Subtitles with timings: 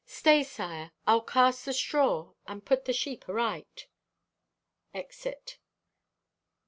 [0.03, 0.89] Stay, sire!
[1.05, 3.85] I'll cast the straw and put the sheep aright!"
[4.95, 5.57] (_Exit.